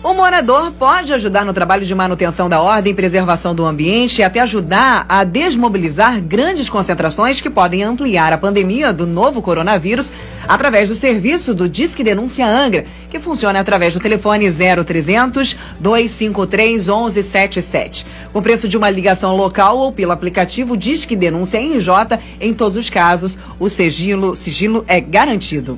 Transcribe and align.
O 0.00 0.14
morador 0.14 0.70
pode 0.78 1.12
ajudar 1.12 1.44
no 1.44 1.52
trabalho 1.52 1.84
de 1.84 1.92
manutenção 1.92 2.48
da 2.48 2.60
ordem 2.62 2.94
preservação 2.94 3.52
do 3.52 3.66
ambiente 3.66 4.20
e 4.20 4.22
até 4.22 4.38
ajudar 4.38 5.04
a 5.08 5.24
desmobilizar 5.24 6.20
grandes 6.22 6.70
concentrações 6.70 7.40
que 7.40 7.50
podem 7.50 7.82
ampliar 7.82 8.32
a 8.32 8.38
pandemia 8.38 8.92
do 8.92 9.08
novo 9.08 9.42
coronavírus 9.42 10.12
através 10.46 10.88
do 10.88 10.94
serviço 10.94 11.52
do 11.52 11.68
Disque 11.68 12.04
Denúncia 12.04 12.46
Angra, 12.46 12.84
que 13.10 13.18
funciona 13.18 13.58
através 13.58 13.92
do 13.92 13.98
telefone 13.98 14.48
0300 14.48 15.56
253 15.80 16.86
1177. 16.86 18.06
Com 18.32 18.40
preço 18.40 18.68
de 18.68 18.76
uma 18.76 18.88
ligação 18.88 19.36
local 19.36 19.78
ou 19.78 19.90
pelo 19.90 20.12
aplicativo 20.12 20.76
Disque 20.76 21.16
Denúncia 21.16 21.60
NJ, 21.60 22.20
em 22.40 22.54
todos 22.54 22.76
os 22.76 22.88
casos, 22.88 23.36
o 23.58 23.68
sigilo, 23.68 24.36
sigilo 24.36 24.84
é 24.86 25.00
garantido. 25.00 25.76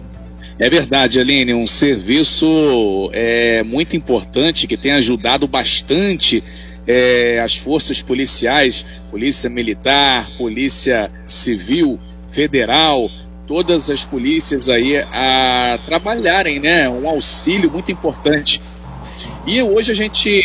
É 0.60 0.68
verdade, 0.68 1.18
Aline, 1.18 1.54
um 1.54 1.66
serviço 1.66 3.08
é, 3.14 3.62
muito 3.62 3.96
importante 3.96 4.66
que 4.66 4.76
tem 4.76 4.92
ajudado 4.92 5.48
bastante 5.48 6.44
é, 6.86 7.40
as 7.42 7.56
forças 7.56 8.02
policiais, 8.02 8.84
polícia 9.10 9.48
militar, 9.48 10.30
polícia 10.36 11.10
civil, 11.24 11.98
federal, 12.28 13.08
todas 13.46 13.88
as 13.88 14.04
polícias 14.04 14.68
aí 14.68 14.98
a 14.98 15.78
trabalharem, 15.86 16.60
né? 16.60 16.90
Um 16.90 17.08
auxílio 17.08 17.70
muito 17.70 17.90
importante. 17.90 18.60
E 19.46 19.62
hoje 19.62 19.92
a 19.92 19.94
gente 19.94 20.42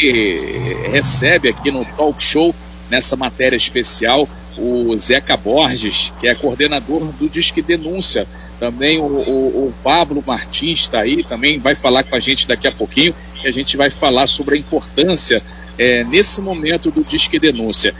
recebe 0.93 1.49
aqui 1.49 1.69
no 1.71 1.83
Talk 1.83 2.23
Show, 2.23 2.55
nessa 2.89 3.17
matéria 3.17 3.57
especial, 3.57 4.29
o 4.57 4.97
Zeca 4.99 5.35
Borges, 5.35 6.13
que 6.19 6.27
é 6.27 6.35
coordenador 6.35 7.11
do 7.13 7.29
Disque 7.29 7.61
Denúncia. 7.61 8.27
Também 8.59 8.97
o, 8.99 9.03
o, 9.03 9.67
o 9.67 9.73
Pablo 9.83 10.23
Martins 10.25 10.81
está 10.81 11.01
aí, 11.01 11.23
também 11.23 11.59
vai 11.59 11.75
falar 11.75 12.03
com 12.03 12.15
a 12.15 12.19
gente 12.19 12.47
daqui 12.47 12.67
a 12.67 12.71
pouquinho, 12.71 13.13
e 13.43 13.47
a 13.47 13.51
gente 13.51 13.75
vai 13.75 13.89
falar 13.89 14.27
sobre 14.27 14.55
a 14.55 14.57
importância 14.57 15.43
é, 15.77 16.03
nesse 16.05 16.41
momento 16.41 16.89
do 16.91 17.03
Disque 17.03 17.39
Denúncia. 17.39 17.93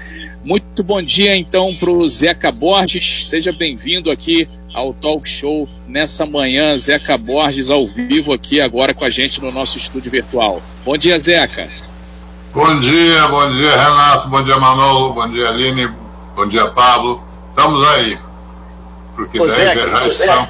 Muito 0.43 0.83
bom 0.83 1.01
dia 1.01 1.35
então 1.35 1.75
para 1.75 1.89
o 1.89 2.07
Zeca 2.07 2.51
Borges, 2.51 3.27
seja 3.27 3.51
bem-vindo 3.51 4.11
aqui 4.11 4.47
ao 4.73 4.93
Talk 4.93 5.27
Show 5.27 5.67
nessa 5.87 6.25
manhã, 6.25 6.77
Zeca 6.77 7.17
Borges 7.17 7.69
ao 7.69 7.87
vivo 7.87 8.33
aqui 8.33 8.59
agora 8.59 8.93
com 8.93 9.05
a 9.05 9.09
gente 9.09 9.41
no 9.41 9.51
nosso 9.51 9.77
estúdio 9.77 10.11
virtual. 10.11 10.61
Bom 10.83 10.97
dia, 10.97 11.19
Zeca. 11.19 11.69
Bom 12.53 12.79
dia, 12.79 13.27
bom 13.27 13.51
dia, 13.51 13.71
Renato, 13.71 14.29
bom 14.29 14.41
dia, 14.43 14.57
Manolo, 14.57 15.13
bom 15.13 15.29
dia, 15.29 15.49
Aline, 15.49 15.89
Bom 16.35 16.47
dia, 16.47 16.67
Pablo. 16.67 17.23
Estamos 17.49 17.87
aí. 17.87 18.17
Porque 19.15 19.41
Ô, 19.41 19.47
Zé, 19.47 19.73
já 19.73 20.07
estão. 20.07 20.49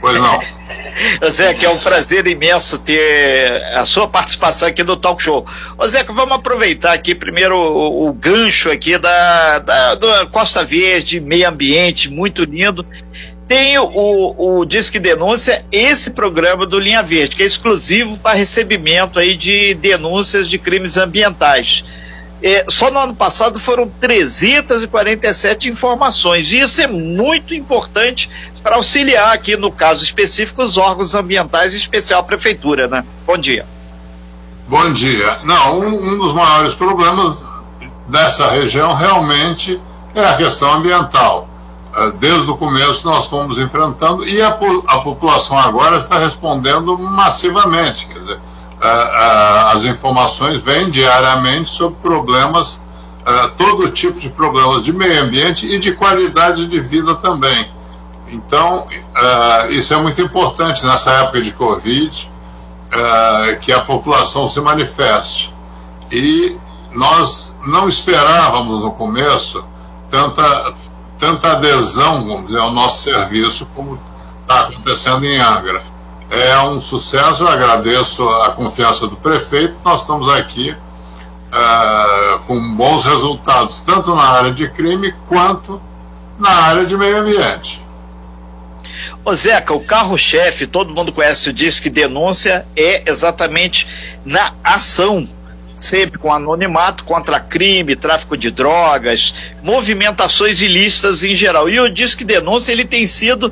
Pois 0.00 0.14
não. 0.14 0.40
Zé, 1.28 1.52
que 1.54 1.66
é 1.66 1.70
um 1.70 1.78
prazer 1.78 2.24
imenso 2.28 2.78
ter 2.78 3.60
a 3.74 3.84
sua 3.84 4.06
participação 4.06 4.68
aqui 4.68 4.84
no 4.84 4.96
Talk 4.96 5.20
Show. 5.20 5.44
Ô 5.76 5.86
Zé, 5.88 6.04
vamos 6.04 6.36
aproveitar 6.36 6.92
aqui 6.92 7.16
primeiro 7.16 7.56
o, 7.56 8.08
o 8.08 8.12
gancho 8.12 8.70
aqui 8.70 8.96
da, 8.96 9.58
da, 9.58 9.94
da, 9.96 10.26
Costa 10.26 10.64
Verde, 10.64 11.20
meio 11.20 11.48
ambiente, 11.48 12.08
muito 12.08 12.44
lindo. 12.44 12.86
Tem 13.48 13.76
o, 13.76 14.34
o 14.38 14.64
Disque 14.64 15.00
Denúncia, 15.00 15.66
esse 15.72 16.12
programa 16.12 16.64
do 16.64 16.78
Linha 16.78 17.02
Verde, 17.02 17.34
que 17.34 17.42
é 17.42 17.46
exclusivo 17.46 18.16
para 18.20 18.38
recebimento 18.38 19.18
aí 19.18 19.36
de 19.36 19.74
denúncias 19.74 20.48
de 20.48 20.58
crimes 20.58 20.96
ambientais. 20.96 21.84
É, 22.46 22.66
só 22.68 22.90
no 22.90 22.98
ano 22.98 23.14
passado 23.14 23.58
foram 23.58 23.88
347 23.88 25.70
informações. 25.70 26.52
E 26.52 26.58
isso 26.58 26.78
é 26.82 26.86
muito 26.86 27.54
importante 27.54 28.28
para 28.62 28.76
auxiliar 28.76 29.32
aqui, 29.32 29.56
no 29.56 29.72
caso 29.72 30.04
específico, 30.04 30.62
os 30.62 30.76
órgãos 30.76 31.14
ambientais, 31.14 31.72
em 31.72 31.78
especial 31.78 32.20
a 32.20 32.22
prefeitura, 32.22 32.86
né? 32.86 33.02
Bom 33.26 33.38
dia. 33.38 33.64
Bom 34.68 34.92
dia. 34.92 35.38
Não, 35.42 35.80
um, 35.80 36.12
um 36.12 36.18
dos 36.18 36.34
maiores 36.34 36.74
problemas 36.74 37.42
dessa 38.08 38.50
região 38.50 38.92
realmente 38.92 39.80
é 40.14 40.22
a 40.22 40.36
questão 40.36 40.70
ambiental. 40.70 41.48
É, 41.96 42.10
desde 42.10 42.50
o 42.50 42.58
começo 42.58 43.06
nós 43.06 43.26
fomos 43.26 43.56
enfrentando 43.56 44.28
e 44.28 44.42
a, 44.42 44.48
a 44.88 44.98
população 44.98 45.56
agora 45.56 45.96
está 45.96 46.18
respondendo 46.18 46.98
massivamente. 46.98 48.06
Quer 48.06 48.18
dizer, 48.18 48.40
as 49.72 49.84
informações 49.84 50.60
vêm 50.60 50.90
diariamente 50.90 51.70
sobre 51.70 51.98
problemas, 52.00 52.82
todo 53.56 53.90
tipo 53.90 54.18
de 54.20 54.28
problemas 54.28 54.84
de 54.84 54.92
meio 54.92 55.22
ambiente 55.22 55.66
e 55.66 55.78
de 55.78 55.92
qualidade 55.92 56.66
de 56.66 56.80
vida 56.80 57.14
também. 57.14 57.70
Então, 58.28 58.86
isso 59.70 59.94
é 59.94 59.96
muito 59.96 60.20
importante 60.20 60.84
nessa 60.84 61.12
época 61.12 61.40
de 61.40 61.52
Covid, 61.52 62.30
que 63.62 63.72
a 63.72 63.80
população 63.80 64.46
se 64.46 64.60
manifeste. 64.60 65.54
E 66.12 66.56
nós 66.92 67.56
não 67.66 67.88
esperávamos 67.88 68.82
no 68.82 68.92
começo 68.92 69.64
tanta, 70.10 70.74
tanta 71.18 71.52
adesão, 71.52 72.26
vamos 72.26 72.46
dizer, 72.48 72.60
ao 72.60 72.72
nosso 72.72 73.02
serviço 73.02 73.66
como 73.74 73.98
está 74.42 74.60
acontecendo 74.60 75.24
em 75.24 75.40
Angra 75.40 75.93
é 76.30 76.58
um 76.62 76.80
sucesso. 76.80 77.42
Eu 77.42 77.48
agradeço 77.48 78.28
a 78.28 78.50
confiança 78.50 79.06
do 79.06 79.16
prefeito. 79.16 79.74
Nós 79.84 80.02
estamos 80.02 80.28
aqui 80.28 80.70
uh, 80.70 82.38
com 82.46 82.74
bons 82.74 83.04
resultados, 83.04 83.80
tanto 83.80 84.14
na 84.14 84.22
área 84.22 84.52
de 84.52 84.68
crime 84.70 85.14
quanto 85.28 85.80
na 86.38 86.50
área 86.50 86.84
de 86.84 86.96
meio 86.96 87.18
ambiente. 87.18 87.84
Ô 89.24 89.34
Zeca, 89.34 89.72
o 89.72 89.80
carro-chefe, 89.80 90.66
todo 90.66 90.94
mundo 90.94 91.10
conhece 91.10 91.48
o 91.48 91.52
Disque 91.52 91.88
Denúncia, 91.88 92.66
é 92.76 93.10
exatamente 93.10 93.88
na 94.22 94.52
ação, 94.62 95.26
sempre 95.78 96.18
com 96.18 96.30
anonimato 96.30 97.04
contra 97.04 97.40
crime, 97.40 97.96
tráfico 97.96 98.36
de 98.36 98.50
drogas, 98.50 99.34
movimentações 99.62 100.60
ilícitas 100.60 101.24
em 101.24 101.34
geral. 101.34 101.70
E 101.70 101.80
o 101.80 101.88
Disque 101.88 102.22
Denúncia 102.22 102.70
ele 102.70 102.84
tem 102.84 103.06
sido 103.06 103.50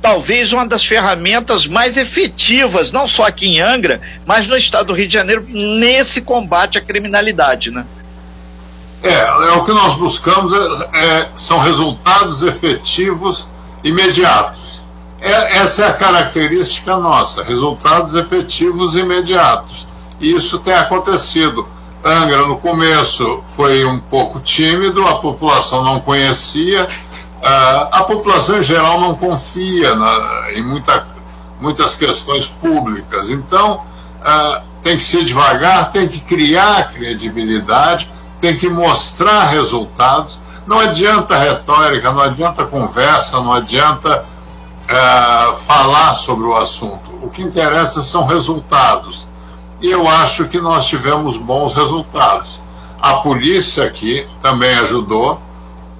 talvez 0.00 0.52
uma 0.52 0.66
das 0.66 0.84
ferramentas 0.84 1.66
mais 1.66 1.96
efetivas, 1.96 2.92
não 2.92 3.06
só 3.06 3.24
aqui 3.24 3.48
em 3.48 3.60
Angra, 3.60 4.00
mas 4.24 4.46
no 4.46 4.56
estado 4.56 4.86
do 4.88 4.94
Rio 4.94 5.08
de 5.08 5.14
Janeiro, 5.14 5.44
nesse 5.48 6.20
combate 6.20 6.78
à 6.78 6.80
criminalidade, 6.80 7.70
né? 7.70 7.84
É, 9.02 9.12
é 9.12 9.52
o 9.52 9.64
que 9.64 9.72
nós 9.72 9.94
buscamos 9.96 10.52
é, 10.52 10.58
é, 10.94 11.28
são 11.36 11.58
resultados 11.58 12.42
efetivos 12.42 13.48
imediatos. 13.84 14.82
É, 15.20 15.58
essa 15.58 15.84
é 15.84 15.88
a 15.88 15.92
característica 15.92 16.96
nossa, 16.96 17.42
resultados 17.42 18.14
efetivos 18.14 18.96
imediatos. 18.96 19.86
E 20.20 20.32
isso 20.34 20.58
tem 20.58 20.74
acontecido. 20.74 21.68
Angra, 22.04 22.46
no 22.46 22.58
começo, 22.58 23.40
foi 23.42 23.84
um 23.84 23.98
pouco 23.98 24.38
tímido, 24.38 25.04
a 25.06 25.18
população 25.18 25.82
não 25.82 25.98
conhecia, 25.98 26.88
a 27.48 28.02
população 28.04 28.58
em 28.58 28.62
geral 28.62 29.00
não 29.00 29.14
confia 29.14 29.94
na, 29.94 30.52
em 30.52 30.62
muita, 30.62 31.06
muitas 31.60 31.94
questões 31.94 32.48
públicas. 32.48 33.30
Então, 33.30 33.82
tem 34.82 34.96
que 34.96 35.02
ser 35.02 35.24
devagar, 35.24 35.92
tem 35.92 36.08
que 36.08 36.20
criar 36.20 36.92
credibilidade, 36.92 38.10
tem 38.40 38.56
que 38.56 38.68
mostrar 38.68 39.44
resultados. 39.44 40.38
Não 40.66 40.80
adianta 40.80 41.36
retórica, 41.36 42.12
não 42.12 42.20
adianta 42.20 42.66
conversa, 42.66 43.40
não 43.40 43.52
adianta 43.52 44.24
falar 45.64 46.14
sobre 46.16 46.46
o 46.46 46.56
assunto. 46.56 47.10
O 47.22 47.30
que 47.30 47.42
interessa 47.42 48.02
são 48.02 48.26
resultados. 48.26 49.26
E 49.80 49.90
eu 49.90 50.08
acho 50.08 50.48
que 50.48 50.60
nós 50.60 50.86
tivemos 50.86 51.36
bons 51.36 51.74
resultados. 51.74 52.60
A 53.00 53.14
polícia 53.14 53.84
aqui 53.84 54.26
também 54.40 54.74
ajudou 54.78 55.40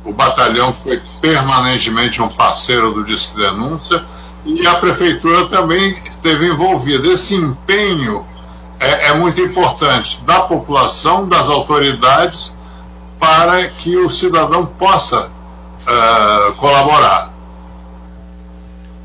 o 0.07 0.13
batalhão 0.13 0.73
foi 0.73 1.03
permanentemente 1.21 2.23
um 2.23 2.29
parceiro 2.29 2.93
do 2.93 3.05
Disque 3.05 3.37
Denúncia 3.37 4.05
e 4.45 4.65
a 4.67 4.77
prefeitura 4.77 5.47
também 5.47 5.97
esteve 6.07 6.47
envolvida. 6.47 7.09
Esse 7.09 7.35
empenho 7.35 8.25
é, 8.79 9.09
é 9.09 9.15
muito 9.15 9.41
importante 9.41 10.23
da 10.25 10.43
população, 10.43 11.29
das 11.29 11.49
autoridades, 11.49 12.55
para 13.19 13.69
que 13.69 13.97
o 13.97 14.09
cidadão 14.09 14.65
possa 14.65 15.27
uh, 15.27 16.53
colaborar. 16.55 17.35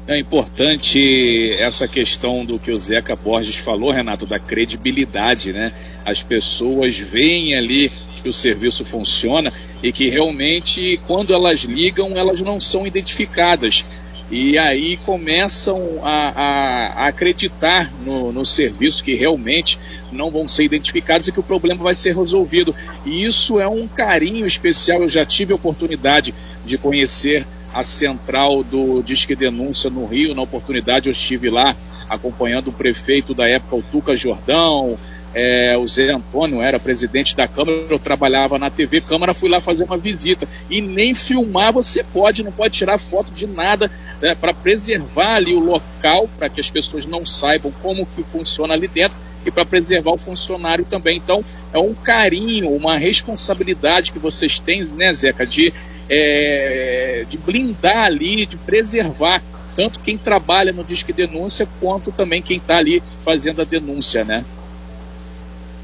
É 0.07 0.17
importante 0.17 1.55
essa 1.57 1.87
questão 1.87 2.43
do 2.43 2.59
que 2.59 2.71
o 2.71 2.79
Zeca 2.79 3.15
Borges 3.15 3.55
falou, 3.55 3.91
Renato, 3.91 4.25
da 4.25 4.39
credibilidade, 4.39 5.53
né? 5.53 5.71
As 6.05 6.21
pessoas 6.21 6.97
veem 6.97 7.55
ali 7.55 7.91
que 8.21 8.29
o 8.29 8.33
serviço 8.33 8.85
funciona 8.85 9.51
e 9.81 9.91
que 9.91 10.09
realmente, 10.09 10.99
quando 11.07 11.33
elas 11.33 11.61
ligam, 11.61 12.15
elas 12.15 12.41
não 12.41 12.59
são 12.59 12.85
identificadas. 12.85 13.83
E 14.29 14.57
aí 14.57 14.95
começam 14.95 15.99
a, 16.01 16.29
a, 16.29 16.87
a 17.03 17.07
acreditar 17.07 17.91
no, 18.05 18.31
no, 18.31 18.45
serviço 18.45 19.03
que 19.03 19.13
realmente 19.13 19.77
não 20.09 20.31
vão 20.31 20.47
ser 20.47 20.63
identificados 20.63 21.27
e 21.27 21.33
que 21.33 21.39
o 21.41 21.43
problema 21.43 21.83
vai 21.83 21.93
ser 21.93 22.15
resolvido. 22.15 22.73
E 23.05 23.25
isso 23.25 23.59
é 23.59 23.67
um 23.67 23.85
carinho 23.89 24.47
especial. 24.47 25.01
Eu 25.01 25.09
já 25.09 25.25
tive 25.25 25.51
a 25.51 25.55
oportunidade 25.57 26.33
de 26.63 26.77
conhecer 26.77 27.45
a 27.73 27.83
central 27.83 28.63
do 28.63 29.01
Disque 29.01 29.35
Denúncia 29.35 29.89
no 29.89 30.05
Rio. 30.05 30.33
Na 30.33 30.41
oportunidade, 30.41 31.09
eu 31.09 31.11
estive 31.11 31.49
lá 31.49 31.75
acompanhando 32.09 32.69
o 32.69 32.73
prefeito 32.73 33.33
da 33.33 33.47
época, 33.47 33.75
o 33.75 33.81
Tuca 33.81 34.15
Jordão, 34.15 34.97
é, 35.33 35.77
o 35.77 35.87
Zé 35.87 36.11
Antônio 36.11 36.61
era 36.61 36.79
presidente 36.79 37.35
da 37.35 37.47
Câmara, 37.47 37.85
eu 37.89 37.99
trabalhava 37.99 38.59
na 38.59 38.69
TV 38.69 38.99
Câmara, 39.01 39.33
fui 39.33 39.49
lá 39.49 39.61
fazer 39.61 39.83
uma 39.83 39.97
visita. 39.97 40.47
E 40.69 40.81
nem 40.81 41.15
filmar 41.15 41.71
você 41.71 42.03
pode, 42.03 42.43
não 42.43 42.51
pode 42.51 42.77
tirar 42.77 42.97
foto 42.97 43.31
de 43.31 43.47
nada 43.47 43.89
né, 44.21 44.35
para 44.35 44.53
preservar 44.53 45.35
ali 45.35 45.53
o 45.53 45.59
local, 45.59 46.29
para 46.37 46.49
que 46.49 46.59
as 46.59 46.69
pessoas 46.69 47.05
não 47.05 47.25
saibam 47.25 47.71
como 47.81 48.05
que 48.05 48.23
funciona 48.23 48.73
ali 48.73 48.87
dentro 48.87 49.17
e 49.45 49.51
para 49.51 49.65
preservar 49.65 50.11
o 50.11 50.17
funcionário 50.17 50.85
também. 50.85 51.17
Então, 51.17 51.43
é 51.73 51.79
um 51.79 51.93
carinho, 51.93 52.69
uma 52.69 52.97
responsabilidade 52.97 54.11
que 54.11 54.19
vocês 54.19 54.59
têm, 54.59 54.83
né, 54.83 55.13
Zeca, 55.13 55.45
de, 55.45 55.73
é, 56.09 57.25
de 57.29 57.37
blindar 57.37 58.05
ali, 58.05 58.45
de 58.45 58.57
preservar 58.57 59.41
tanto 59.75 60.01
quem 60.01 60.17
trabalha 60.17 60.73
no 60.73 60.83
Disque 60.83 61.13
Denúncia 61.13 61.67
quanto 61.79 62.11
também 62.11 62.41
quem 62.41 62.57
está 62.57 62.77
ali 62.77 63.01
fazendo 63.23 63.61
a 63.61 63.65
denúncia, 63.65 64.25
né? 64.25 64.43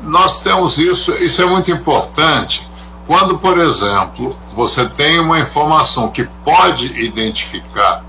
Nós 0.01 0.41
temos 0.41 0.77
isso, 0.77 1.13
isso 1.15 1.41
é 1.41 1.45
muito 1.45 1.71
importante. 1.71 2.67
Quando, 3.05 3.37
por 3.37 3.57
exemplo, 3.57 4.35
você 4.51 4.85
tem 4.85 5.19
uma 5.19 5.39
informação 5.39 6.09
que 6.09 6.25
pode 6.43 6.87
identificar 6.99 8.03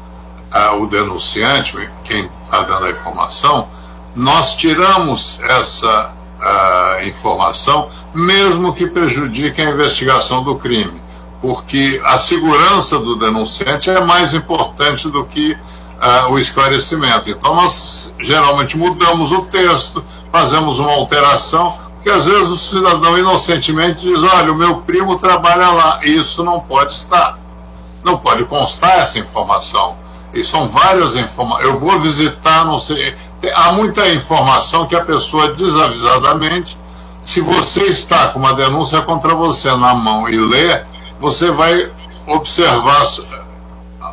uh, 0.55 0.83
o 0.83 0.87
denunciante, 0.87 1.89
quem 2.05 2.29
está 2.45 2.63
dando 2.63 2.87
a 2.87 2.91
informação, 2.91 3.69
nós 4.15 4.57
tiramos 4.57 5.39
essa 5.41 6.13
uh, 6.41 7.07
informação, 7.07 7.89
mesmo 8.13 8.73
que 8.73 8.87
prejudique 8.87 9.61
a 9.63 9.71
investigação 9.71 10.43
do 10.43 10.57
crime, 10.57 11.01
porque 11.41 12.01
a 12.05 12.19
segurança 12.19 12.99
do 12.99 13.17
denunciante 13.17 13.91
é 13.91 14.01
mais 14.01 14.35
importante 14.35 15.09
do 15.09 15.25
que 15.25 15.57
o 16.31 16.39
esclarecimento. 16.39 17.29
Então, 17.31 17.55
nós 17.55 18.15
geralmente 18.21 18.77
mudamos 18.77 19.33
o 19.33 19.43
texto, 19.43 20.05
fazemos 20.31 20.79
uma 20.79 20.93
alteração, 20.93 21.77
porque 21.95 22.11
às 22.11 22.27
vezes 22.27 22.49
o 22.49 22.57
cidadão 22.57 23.19
inocentemente 23.19 24.03
diz: 24.03 24.23
olha, 24.23 24.53
o 24.53 24.57
meu 24.57 24.77
primo 24.77 25.19
trabalha 25.19 25.71
lá. 25.71 26.01
Isso 26.03 26.45
não 26.45 26.61
pode 26.61 26.93
estar. 26.93 27.39
Não 28.05 28.17
pode 28.17 28.45
constar 28.45 28.99
essa 28.99 29.19
informação. 29.19 29.97
E 30.33 30.45
são 30.45 30.69
várias 30.69 31.17
informações. 31.17 31.67
Eu 31.67 31.77
vou 31.77 31.99
visitar, 31.99 32.65
não 32.65 32.79
sei. 32.79 33.17
Há 33.55 33.73
muita 33.73 34.09
informação 34.11 34.87
que 34.87 34.95
a 34.95 35.05
pessoa 35.05 35.53
desavisadamente, 35.53 36.79
se 37.23 37.41
você 37.41 37.85
está 37.85 38.29
com 38.29 38.39
uma 38.39 38.53
denúncia 38.53 39.03
contra 39.03 39.35
você 39.35 39.75
na 39.75 39.95
mão 39.95 40.29
e 40.29 40.37
lê, 40.37 40.83
você 41.19 41.51
vai 41.51 41.91
observar 42.27 43.05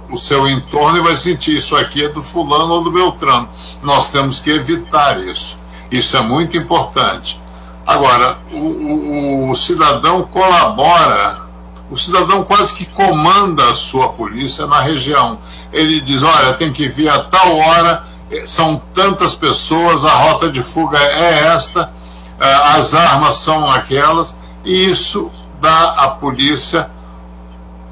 o 0.10 0.18
seu 0.18 0.48
entorno 0.48 0.98
e 0.98 1.02
vai 1.02 1.16
sentir 1.16 1.58
isso 1.58 1.76
aqui 1.76 2.04
é 2.04 2.10
do 2.10 2.22
fulano 2.22 2.74
ou 2.76 2.84
do 2.84 2.92
Beltrano. 2.92 3.50
Nós 3.82 4.10
temos 4.10 4.40
que 4.40 4.52
evitar 4.52 5.20
isso. 5.20 5.58
Isso 5.92 6.18
é 6.18 6.22
muito 6.22 6.58
importante. 6.58 7.40
Agora, 7.86 8.38
o, 8.52 8.58
o, 8.58 9.50
o 9.52 9.56
cidadão 9.56 10.24
colabora, 10.24 11.42
o 11.90 11.98
cidadão 11.98 12.44
quase 12.44 12.74
que 12.74 12.86
comanda 12.86 13.70
a 13.70 13.76
sua 13.76 14.10
polícia 14.10 14.66
na 14.66 14.80
região. 14.80 15.40
Ele 15.72 16.02
diz: 16.02 16.24
olha, 16.24 16.54
tem 16.54 16.74
que 16.74 16.88
vir 16.88 17.10
a 17.10 17.24
tal 17.24 17.58
hora, 17.58 18.04
eh, 18.32 18.46
são 18.46 18.82
tantas 18.94 19.36
pessoas, 19.36 20.04
a 20.04 20.12
rota 20.12 20.50
de 20.50 20.64
fuga 20.64 20.98
é 20.98 21.48
esta, 21.48 21.92
eh, 22.40 22.56
as 22.76 22.96
armas 22.96 23.38
são 23.38 23.70
aquelas, 23.70 24.36
e 24.66 24.90
isso 24.90 25.30
dá 25.62 25.92
à 25.92 26.08
polícia 26.10 26.90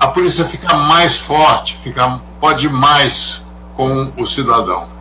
a 0.04 0.08
polícia 0.10 0.44
fica 0.44 0.74
mais 0.74 1.18
forte, 1.18 1.74
fica, 1.78 2.20
pode 2.38 2.68
mais 2.68 3.42
com 3.74 4.12
o 4.18 4.26
cidadão. 4.26 4.92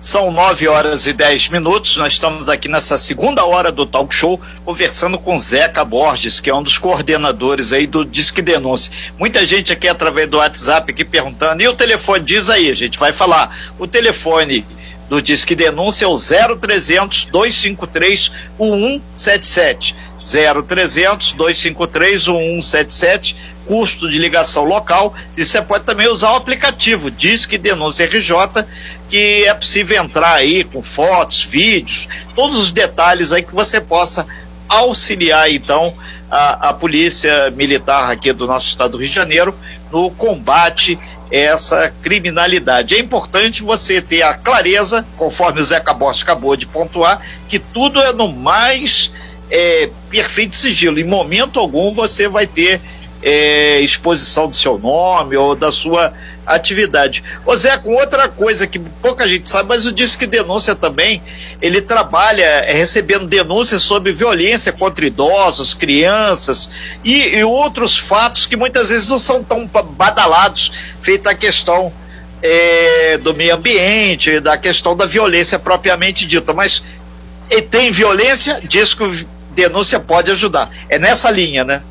São 0.00 0.30
nove 0.30 0.68
horas 0.68 1.08
e 1.08 1.12
dez 1.12 1.48
minutos. 1.48 1.96
Nós 1.96 2.12
estamos 2.12 2.48
aqui 2.48 2.68
nessa 2.68 2.96
segunda 2.96 3.44
hora 3.44 3.72
do 3.72 3.84
talk 3.84 4.14
show 4.14 4.40
conversando 4.64 5.18
com 5.18 5.36
Zeca 5.36 5.84
Borges, 5.84 6.38
que 6.40 6.48
é 6.48 6.54
um 6.54 6.62
dos 6.62 6.78
coordenadores 6.78 7.72
aí 7.72 7.84
do 7.84 8.04
Disque 8.04 8.40
Denúncia. 8.40 8.92
Muita 9.18 9.44
gente 9.44 9.72
aqui 9.72 9.88
através 9.88 10.28
do 10.28 10.36
WhatsApp 10.36 10.92
aqui 10.92 11.04
perguntando. 11.04 11.60
E 11.60 11.66
o 11.66 11.74
telefone? 11.74 12.22
Diz 12.22 12.48
aí, 12.48 12.70
a 12.70 12.76
gente 12.76 12.96
vai 12.96 13.12
falar. 13.12 13.52
O 13.76 13.88
telefone 13.88 14.64
do 15.08 15.20
Disque 15.20 15.56
Denúncia 15.56 16.04
é 16.04 16.08
o 16.08 16.16
0300 16.16 17.24
253 17.24 18.30
1177. 18.56 20.07
0300 20.20 21.32
253 21.32 22.26
1177, 22.26 23.36
custo 23.66 24.08
de 24.08 24.18
ligação 24.18 24.64
local. 24.64 25.14
E 25.36 25.44
você 25.44 25.62
pode 25.62 25.84
também 25.84 26.08
usar 26.08 26.32
o 26.32 26.36
aplicativo 26.36 27.10
Disque 27.10 27.58
Denúncia 27.58 28.06
RJ, 28.06 28.64
que 29.08 29.44
é 29.44 29.54
possível 29.54 30.02
entrar 30.02 30.34
aí 30.34 30.64
com 30.64 30.82
fotos, 30.82 31.44
vídeos, 31.44 32.08
todos 32.34 32.56
os 32.56 32.70
detalhes 32.70 33.32
aí 33.32 33.42
que 33.42 33.54
você 33.54 33.80
possa 33.80 34.26
auxiliar 34.68 35.50
então 35.50 35.94
a, 36.30 36.68
a 36.68 36.74
polícia 36.74 37.50
militar 37.52 38.10
aqui 38.10 38.32
do 38.32 38.46
nosso 38.46 38.68
estado 38.68 38.92
do 38.92 38.98
Rio 38.98 39.08
de 39.08 39.14
Janeiro 39.14 39.54
no 39.90 40.10
combate 40.10 40.98
essa 41.30 41.92
criminalidade. 42.02 42.94
É 42.94 42.98
importante 42.98 43.62
você 43.62 44.00
ter 44.00 44.22
a 44.22 44.34
clareza, 44.34 45.06
conforme 45.16 45.60
o 45.60 45.64
Zeca 45.64 45.92
Bosch 45.92 46.22
acabou 46.22 46.56
de 46.56 46.66
pontuar, 46.66 47.20
que 47.48 47.58
tudo 47.58 48.00
é 48.00 48.12
no 48.12 48.28
mais 48.28 49.10
é, 49.50 49.90
perfeito 50.10 50.56
sigilo. 50.56 50.98
Em 50.98 51.04
momento 51.04 51.58
algum 51.58 51.92
você 51.92 52.28
vai 52.28 52.46
ter 52.46 52.80
é, 53.22 53.80
exposição 53.80 54.48
do 54.48 54.56
seu 54.56 54.78
nome 54.78 55.36
ou 55.36 55.54
da 55.54 55.72
sua 55.72 56.12
atividade. 56.46 57.22
Ô 57.44 57.54
Zé, 57.54 57.76
com 57.76 57.94
outra 57.94 58.28
coisa 58.28 58.66
que 58.66 58.78
pouca 58.78 59.28
gente 59.28 59.48
sabe, 59.48 59.68
mas 59.68 59.84
o 59.86 59.92
Disque 59.92 60.26
Denúncia 60.26 60.74
também, 60.74 61.22
ele 61.60 61.82
trabalha 61.82 62.42
é, 62.42 62.72
recebendo 62.72 63.26
denúncias 63.26 63.82
sobre 63.82 64.12
violência 64.12 64.72
contra 64.72 65.04
idosos, 65.04 65.74
crianças 65.74 66.70
e, 67.04 67.36
e, 67.36 67.44
outros 67.44 67.98
fatos 67.98 68.46
que 68.46 68.56
muitas 68.56 68.88
vezes 68.88 69.08
não 69.08 69.18
são 69.18 69.44
tão 69.44 69.66
badalados, 69.66 70.72
feita 71.02 71.30
a 71.30 71.34
questão 71.34 71.92
é, 72.40 73.18
do 73.18 73.34
meio 73.34 73.54
ambiente, 73.54 74.40
da 74.40 74.56
questão 74.56 74.96
da 74.96 75.04
violência 75.04 75.58
propriamente 75.58 76.26
dita, 76.26 76.54
mas 76.54 76.82
e 77.50 77.62
tem 77.62 77.90
violência, 77.90 78.60
diz 78.62 78.94
que 78.94 79.26
denúncia 79.50 79.98
pode 79.98 80.30
ajudar. 80.30 80.70
É 80.88 80.98
nessa 80.98 81.30
linha, 81.30 81.64
né? 81.64 81.82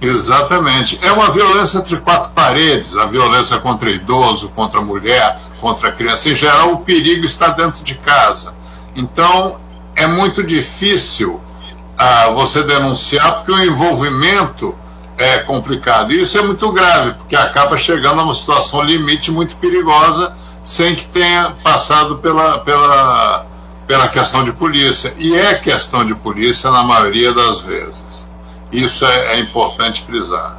Exatamente. 0.00 0.98
É 1.02 1.12
uma 1.12 1.30
violência 1.30 1.78
entre 1.78 1.96
quatro 1.98 2.30
paredes, 2.30 2.96
a 2.96 3.04
violência 3.04 3.58
contra 3.58 3.90
idoso, 3.90 4.48
contra 4.50 4.80
mulher, 4.80 5.38
contra 5.60 5.92
criança. 5.92 6.30
Em 6.30 6.34
geral, 6.34 6.72
o 6.72 6.78
perigo 6.78 7.26
está 7.26 7.48
dentro 7.48 7.84
de 7.84 7.94
casa. 7.96 8.54
Então, 8.96 9.60
é 9.94 10.06
muito 10.06 10.42
difícil 10.42 11.34
uh, 11.34 12.34
você 12.34 12.62
denunciar, 12.62 13.34
porque 13.34 13.52
o 13.52 13.64
envolvimento 13.64 14.74
é 15.18 15.40
complicado. 15.40 16.12
E 16.12 16.22
isso 16.22 16.38
é 16.38 16.42
muito 16.42 16.72
grave, 16.72 17.12
porque 17.12 17.36
acaba 17.36 17.76
chegando 17.76 18.20
a 18.20 18.24
uma 18.24 18.34
situação 18.34 18.82
limite 18.82 19.30
muito 19.30 19.54
perigosa, 19.56 20.32
sem 20.64 20.94
que 20.94 21.06
tenha 21.10 21.50
passado 21.62 22.16
pela, 22.16 22.58
pela, 22.60 23.46
pela 23.90 24.06
questão 24.06 24.44
de 24.44 24.52
polícia. 24.52 25.12
E 25.18 25.34
é 25.34 25.52
questão 25.56 26.04
de 26.04 26.14
polícia 26.14 26.70
na 26.70 26.84
maioria 26.84 27.34
das 27.34 27.62
vezes. 27.62 28.28
Isso 28.70 29.04
é, 29.04 29.34
é 29.34 29.40
importante 29.40 30.00
frisar. 30.02 30.56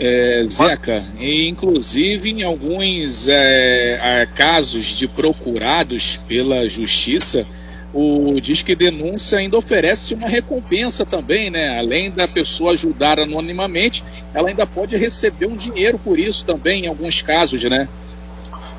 É, 0.00 0.44
Zeca, 0.48 1.04
inclusive 1.16 2.30
em 2.30 2.42
alguns 2.42 3.28
é, 3.28 4.28
casos 4.34 4.86
de 4.86 5.06
procurados 5.06 6.18
pela 6.26 6.68
justiça, 6.68 7.46
o 7.94 8.40
Disque 8.40 8.74
Denúncia 8.74 9.38
ainda 9.38 9.56
oferece 9.56 10.12
uma 10.12 10.26
recompensa 10.26 11.06
também, 11.06 11.50
né? 11.50 11.78
Além 11.78 12.10
da 12.10 12.26
pessoa 12.26 12.72
ajudar 12.72 13.20
anonimamente, 13.20 14.02
ela 14.34 14.48
ainda 14.48 14.66
pode 14.66 14.96
receber 14.96 15.46
um 15.46 15.56
dinheiro 15.56 16.00
por 16.00 16.18
isso 16.18 16.44
também, 16.44 16.86
em 16.86 16.88
alguns 16.88 17.22
casos, 17.22 17.62
né? 17.62 17.88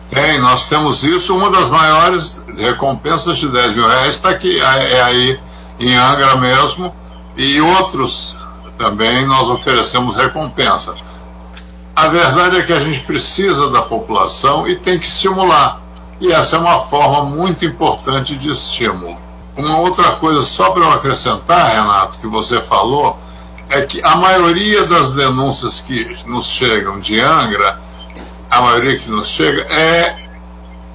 Tem, 0.09 0.39
nós 0.39 0.67
temos 0.67 1.03
isso. 1.03 1.35
Uma 1.35 1.51
das 1.51 1.69
maiores 1.69 2.43
recompensas 2.57 3.37
de 3.37 3.47
10 3.47 3.75
mil 3.75 3.87
reais 3.87 4.15
está 4.15 4.29
aqui, 4.29 4.59
é, 4.59 4.93
é 4.93 5.01
aí 5.03 5.39
em 5.79 5.95
Angra 5.95 6.35
mesmo, 6.37 6.93
e 7.37 7.61
outros 7.61 8.35
também 8.77 9.25
nós 9.25 9.49
oferecemos 9.49 10.15
recompensa. 10.15 10.95
A 11.95 12.07
verdade 12.07 12.57
é 12.57 12.61
que 12.63 12.73
a 12.73 12.79
gente 12.79 13.01
precisa 13.01 13.69
da 13.69 13.81
população 13.81 14.67
e 14.67 14.75
tem 14.75 14.97
que 14.97 15.05
estimular. 15.05 15.81
E 16.19 16.31
essa 16.31 16.55
é 16.55 16.59
uma 16.59 16.79
forma 16.79 17.23
muito 17.23 17.65
importante 17.65 18.37
de 18.37 18.49
estímulo. 18.49 19.17
Uma 19.55 19.77
outra 19.79 20.11
coisa, 20.13 20.41
só 20.43 20.71
para 20.71 20.83
eu 20.83 20.91
acrescentar, 20.91 21.71
Renato, 21.71 22.17
que 22.19 22.27
você 22.27 22.61
falou, 22.61 23.19
é 23.69 23.81
que 23.81 24.01
a 24.01 24.15
maioria 24.15 24.85
das 24.85 25.11
denúncias 25.11 25.81
que 25.81 26.17
nos 26.25 26.47
chegam 26.47 26.99
de 26.99 27.19
Angra 27.19 27.79
a 28.59 28.61
maioria 28.61 28.99
que 28.99 29.09
nos 29.09 29.27
chega, 29.27 29.61
é 29.73 30.15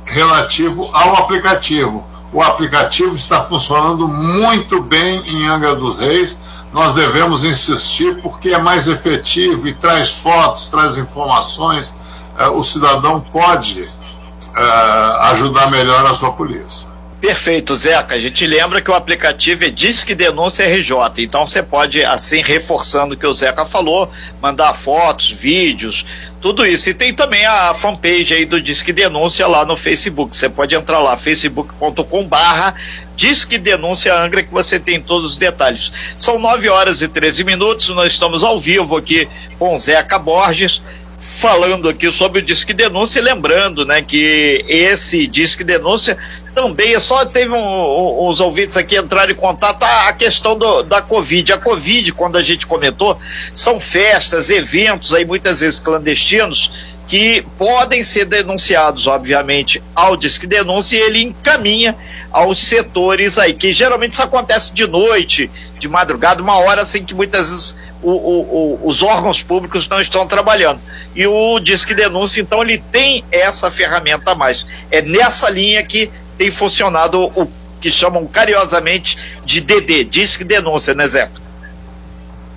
relativo 0.05 0.91
ao 0.93 1.17
aplicativo. 1.17 2.07
O 2.33 2.43
aplicativo 2.43 3.15
está 3.15 3.41
funcionando 3.41 4.07
muito 4.07 4.83
bem 4.83 5.23
em 5.27 5.47
Angra 5.47 5.75
dos 5.75 5.99
Reis. 5.99 6.39
Nós 6.73 6.93
devemos 6.93 7.45
insistir 7.45 8.21
porque 8.21 8.51
é 8.51 8.59
mais 8.59 8.87
efetivo 8.87 9.67
e 9.67 9.73
traz 9.73 10.19
fotos, 10.19 10.69
traz 10.69 10.99
informações. 10.99 11.95
Uh, 12.39 12.59
o 12.59 12.63
cidadão 12.63 13.21
pode 13.21 13.83
uh, 13.83 15.21
ajudar 15.31 15.71
melhor 15.71 16.05
a 16.05 16.15
sua 16.15 16.33
polícia. 16.33 16.95
Perfeito, 17.25 17.75
Zeca. 17.75 18.17
A 18.17 18.21
gente 18.21 18.47
lembra 18.47 18.83
que 18.83 18.91
o 18.91 18.95
aplicativo 18.95 19.65
é 19.65 19.71
Disque 19.71 20.15
Denúncia 20.15 20.67
RJ. 20.67 20.95
Então 21.25 21.47
você 21.47 21.63
pode, 21.63 22.05
assim, 22.05 22.43
reforçando 22.43 23.15
o 23.15 23.17
que 23.17 23.27
o 23.27 23.33
Zeca 23.33 23.65
falou, 23.65 24.11
mandar 24.43 24.75
fotos, 24.75 25.33
vídeos, 25.33 26.05
tudo 26.45 26.67
isso. 26.67 26.91
E 26.91 26.95
tem 26.95 27.15
também 27.15 27.47
a 27.47 27.73
fanpage 27.73 28.35
aí 28.35 28.45
do 28.45 28.61
Disque 28.61 28.93
Denúncia 28.93 29.47
lá 29.47 29.65
no 29.65 29.79
Facebook. 29.79 30.37
Você 30.37 30.47
pode 30.47 30.75
entrar 30.75 30.99
lá, 30.99 31.17
facebook.com 31.17 32.27
barra 32.27 32.75
Disque 33.17 33.57
Denúncia 33.57 34.15
Angra, 34.15 34.43
que 34.43 34.53
você 34.53 34.79
tem 34.79 35.01
todos 35.01 35.25
os 35.25 35.39
detalhes. 35.39 35.91
São 36.19 36.39
9 36.39 36.69
horas 36.69 37.01
e 37.01 37.09
13 37.09 37.45
minutos, 37.45 37.89
nós 37.89 38.13
estamos 38.13 38.45
ao 38.45 38.61
vivo 38.61 38.95
aqui 38.95 39.27
com 39.59 39.79
Zeca 39.79 40.19
Borges 40.19 40.83
falando 41.19 41.89
aqui 41.89 42.13
sobre 42.13 42.41
o 42.41 42.43
Disque 42.43 42.75
Denúncia, 42.75 43.23
lembrando, 43.23 43.87
né, 43.87 44.03
que 44.03 44.63
esse 44.69 45.27
Disque 45.27 45.65
Denúncia 45.65 46.19
também 46.55 46.99
só 47.01 47.27
teve 47.27 47.53
um, 47.53 48.29
uns 48.29 48.41
ouvintes 48.41 48.77
aqui 48.77 48.97
entraram 48.97 49.33
em 49.33 49.37
contato 49.37 49.83
a, 49.83 50.09
a 50.09 50.13
questão 50.13 50.57
do, 50.57 50.83
da 50.83 51.03
Covid. 51.03 51.53
A 51.53 51.59
Covid, 51.59 52.13
quando 52.13 52.37
a 52.37 52.43
gente 52.43 52.67
comentou, 52.67 53.19
são 53.53 53.81
festas, 53.81 54.49
eventos 54.51 55.13
aí 55.13 55.25
muitas 55.25 55.61
vezes 55.61 55.81
clandestinos 55.81 56.71
que 57.07 57.45
podem 57.59 58.03
ser 58.03 58.25
denunciados, 58.25 59.07
obviamente, 59.07 59.83
ao 59.95 60.17
Disque 60.17 60.47
Denúncia 60.47 60.97
e 60.97 61.01
ele 61.01 61.23
encaminha 61.23 61.97
aos 62.33 62.59
setores 62.59 63.39
aí, 63.39 63.53
que 63.55 63.73
geralmente 63.73 64.13
isso 64.13 64.23
acontece 64.23 64.73
de 64.73 64.87
noite, 64.87 65.51
de 65.79 65.87
madrugada, 65.87 66.43
uma 66.43 66.57
hora 66.57 66.83
assim 66.83 67.05
que 67.05 67.15
muitas 67.15 67.51
vezes 67.51 67.77
o, 68.03 68.11
o, 68.11 68.41
o, 68.41 68.89
os 68.89 69.03
órgãos 69.03 69.43
públicos 69.43 69.87
não 69.87 70.01
estão 70.01 70.27
trabalhando. 70.27 70.81
E 71.15 71.27
o 71.27 71.61
Disque 71.61 71.95
Denúncia, 71.95 72.41
então, 72.41 72.63
ele 72.63 72.79
tem 72.79 73.25
essa 73.31 73.71
ferramenta 73.71 74.33
a 74.33 74.35
mais. 74.35 74.67
É 74.91 75.01
nessa 75.01 75.49
linha 75.49 75.83
que 75.85 76.11
tem 76.37 76.51
funcionado 76.51 77.23
o 77.35 77.49
que 77.81 77.91
chamam 77.91 78.27
carinhosamente 78.27 79.19
de 79.45 79.61
DD, 79.61 80.05
Disque 80.05 80.45
Denúncia, 80.45 80.95
né, 80.95 81.07
Zé? 81.07 81.31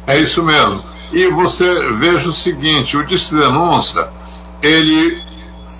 É 0.05 0.17
isso 0.17 0.43
mesmo. 0.43 0.83
E 1.11 1.27
você 1.27 1.91
veja 1.93 2.29
o 2.29 2.33
seguinte, 2.33 2.97
o 2.97 3.05
Disque 3.05 3.35
Denúncia, 3.35 4.07
ele 4.61 5.21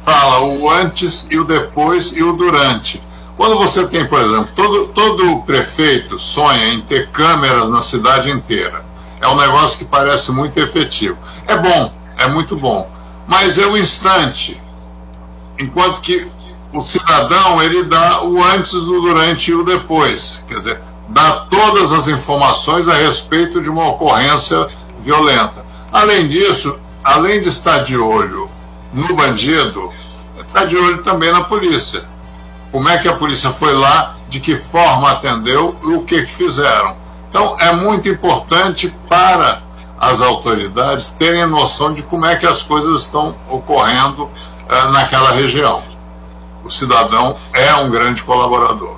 fala 0.04 0.42
o 0.42 0.70
antes 0.70 1.27
e 1.30 1.38
o 1.38 1.44
depois 1.44 2.12
e 2.12 2.22
o 2.22 2.34
durante. 2.34 3.01
Quando 3.36 3.58
você 3.58 3.86
tem, 3.88 4.06
por 4.06 4.20
exemplo, 4.20 4.50
todo, 4.56 4.88
todo 4.88 5.42
prefeito 5.44 6.18
sonha 6.18 6.74
em 6.74 6.82
ter 6.82 7.10
câmeras 7.12 7.70
na 7.70 7.82
cidade 7.82 8.30
inteira 8.32 8.88
é 9.22 9.27
um 9.27 9.36
negócio 9.36 9.77
que 9.80 9.86
parece 9.86 10.32
muito 10.32 10.60
efetivo. 10.60 11.18
É 11.48 11.58
bom, 11.58 11.94
é 12.18 12.27
muito 12.27 12.56
bom, 12.56 12.89
mas 13.27 13.58
é 13.58 13.66
o 13.66 13.77
instante. 13.77 14.62
Enquanto 15.60 16.01
que 16.01 16.27
o 16.74 16.81
cidadão 16.81 17.62
ele 17.62 17.83
dá 17.83 18.24
o 18.24 18.43
antes, 18.43 18.74
o 18.74 19.01
durante 19.01 19.51
e 19.51 19.55
o 19.55 19.63
depois. 19.63 20.43
Quer 20.47 20.55
dizer, 20.55 20.81
dá 21.09 21.45
todas 21.50 21.93
as 21.93 22.07
informações 22.07 22.88
a 22.88 22.93
respeito 22.93 23.62
de 23.62 23.69
uma 23.69 23.89
ocorrência 23.89 24.67
violenta. 25.00 25.65
Além 25.91 26.27
disso, 26.27 26.77
além 27.03 27.41
de 27.41 27.50
estar 27.50 27.79
de 27.79 27.97
olho 27.97 28.50
no 28.91 29.15
bandido, 29.15 29.91
está 30.45 30.65
de 30.65 30.77
olho 30.77 31.03
também 31.03 31.31
na 31.31 31.43
polícia. 31.43 32.03
Como 32.71 32.88
é 32.89 32.97
que 32.97 33.07
a 33.07 33.13
polícia 33.13 33.51
foi 33.51 33.74
lá, 33.74 34.15
de 34.27 34.39
que 34.39 34.55
forma 34.55 35.12
atendeu 35.12 35.75
e 35.83 35.88
o 35.88 36.01
que, 36.01 36.21
que 36.21 36.31
fizeram. 36.31 36.97
Então, 37.29 37.55
é 37.59 37.71
muito 37.71 38.09
importante 38.09 38.93
para 39.07 39.62
as 40.00 40.21
autoridades 40.21 41.09
terem 41.12 41.47
noção 41.47 41.93
de 41.93 42.03
como 42.03 42.25
é 42.25 42.36
que 42.36 42.45
as 42.45 42.62
coisas 42.62 43.03
estão 43.03 43.36
ocorrendo 43.50 44.29
eh, 44.69 44.88
naquela 44.91 45.31
região. 45.31 45.81
O 46.67 46.69
cidadão 46.69 47.39
é 47.53 47.74
um 47.75 47.89
grande 47.89 48.21
colaborador. 48.25 48.97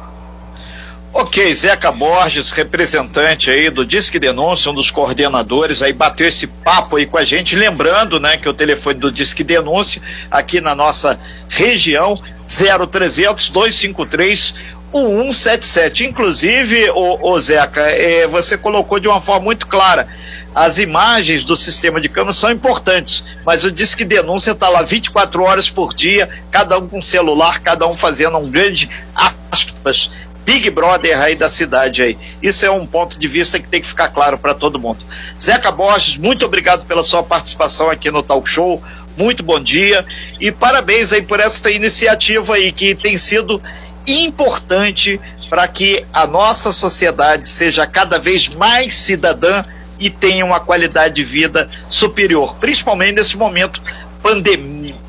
Ok, 1.14 1.54
Zeca 1.54 1.92
Borges, 1.92 2.50
representante 2.50 3.52
aí 3.52 3.70
do 3.70 3.86
Disque 3.86 4.18
Denúncia, 4.18 4.72
um 4.72 4.74
dos 4.74 4.90
coordenadores, 4.90 5.84
aí 5.84 5.94
bateu 5.94 6.28
esse 6.28 6.48
papo 6.48 6.96
aí 6.96 7.06
com 7.06 7.20
a 7.20 7.24
gente, 7.24 7.56
lembrando, 7.56 8.20
né, 8.20 8.38
que 8.38 8.50
o 8.50 8.54
telefone 8.56 8.98
do 8.98 9.12
Disque 9.12 9.44
Denúncia 9.44 10.02
aqui 10.32 10.60
na 10.60 10.74
nossa 10.74 11.20
região 11.48 12.20
0300 12.44 13.52
253 13.52 14.56
o 14.92 15.32
177. 15.32 16.06
Inclusive, 16.06 16.90
o 16.90 17.38
Zeca, 17.38 17.82
é, 17.82 18.26
você 18.26 18.58
colocou 18.58 19.00
de 19.00 19.08
uma 19.08 19.22
forma 19.22 19.46
muito 19.46 19.68
clara. 19.68 20.08
As 20.54 20.80
imagens 20.80 21.44
do 21.44 21.56
sistema 21.56 22.02
de 22.02 22.10
câmera 22.10 22.34
são 22.34 22.52
importantes, 22.52 23.24
mas 23.46 23.64
o 23.64 23.72
Disque 23.72 24.04
Denúncia 24.04 24.52
está 24.52 24.68
lá 24.68 24.82
24 24.82 25.44
horas 25.44 25.70
por 25.70 25.94
dia, 25.94 26.28
cada 26.50 26.78
um 26.78 26.88
com 26.88 27.02
celular, 27.02 27.60
cada 27.60 27.88
um 27.88 27.96
fazendo 27.96 28.38
um 28.38 28.50
grande 28.50 28.90
aspas, 29.16 30.10
Big 30.44 30.70
Brother 30.72 31.22
aí 31.22 31.36
da 31.36 31.48
cidade 31.48 32.02
aí. 32.02 32.18
Isso 32.42 32.66
é 32.66 32.72
um 32.72 32.86
ponto 32.86 33.20
de 33.20 33.28
vista 33.28 33.60
que 33.60 33.68
tem 33.68 33.82
que 33.82 33.88
ficar 33.88 34.10
claro 34.10 34.38
para 34.38 34.56
todo 34.56 34.80
mundo. 34.80 35.06
Zeca 35.40 35.72
Borges, 35.72 36.18
muito 36.18 36.44
obrigado 36.46 36.86
pela 36.86 37.04
sua 37.04 37.22
participação 37.22 37.90
aqui 37.90 38.10
no 38.10 38.24
Talk 38.24 38.50
Show. 38.50 38.82
Muito 39.16 39.44
bom 39.44 39.60
dia 39.60 40.06
e 40.40 40.52
parabéns 40.52 41.14
aí 41.14 41.22
por 41.22 41.40
essa 41.40 41.70
iniciativa 41.70 42.56
aí 42.56 42.72
que 42.72 42.96
tem 42.96 43.18
sido 43.18 43.62
importante 44.08 45.20
para 45.50 45.68
que 45.68 46.06
a 46.14 46.26
nossa 46.26 46.72
sociedade 46.72 47.48
seja 47.48 47.86
cada 47.86 48.18
vez 48.18 48.48
mais 48.48 48.96
cidadã 48.96 49.64
e 50.00 50.10
tenha 50.10 50.46
uma 50.46 50.60
qualidade 50.60 51.16
de 51.16 51.24
vida 51.24 51.70
superior, 51.90 52.56
principalmente 52.56 53.16
nesse 53.16 53.38
momento 53.38 53.82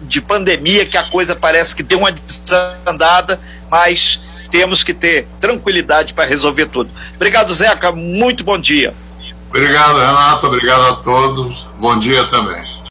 de 0.02 0.20
pandemia 0.20 0.86
que 0.86 0.96
a 0.96 1.04
coisa 1.04 1.36
parece 1.36 1.74
que 1.74 1.82
deu 1.82 1.98
uma 1.98 2.12
desandada, 2.12 3.40
mas 3.70 4.20
temos 4.50 4.82
que 4.82 4.92
ter 4.92 5.26
tranquilidade 5.40 6.12
para 6.12 6.24
resolver 6.24 6.66
tudo. 6.66 6.90
Obrigado, 7.14 7.52
Zeca. 7.54 7.92
Muito 7.92 8.42
bom 8.42 8.58
dia. 8.58 8.94
Obrigado, 9.48 9.98
Renato. 9.98 10.46
Obrigado 10.46 10.92
a 10.92 10.96
todos. 10.96 11.68
Bom 11.78 11.98
dia 11.98 12.24
também. 12.24 12.79